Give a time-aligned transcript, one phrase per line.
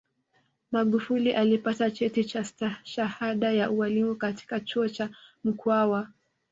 [0.71, 5.09] magufuli alipata cheti cha stashahada ya ualimu katika chuo cha
[5.43, 6.07] mkwawa